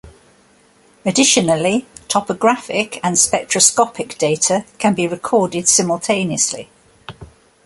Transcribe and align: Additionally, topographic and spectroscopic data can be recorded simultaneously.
Additionally, 1.05 1.85
topographic 2.07 2.99
and 3.03 3.15
spectroscopic 3.19 4.17
data 4.17 4.65
can 4.79 4.95
be 4.95 5.07
recorded 5.07 5.67
simultaneously. 5.69 6.71